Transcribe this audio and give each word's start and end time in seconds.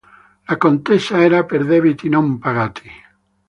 La 0.51 0.55
contesa 0.63 1.21
era 1.27 1.43
per 1.51 1.63
debiti 1.73 2.09
non 2.17 2.33
pagati. 2.47 2.89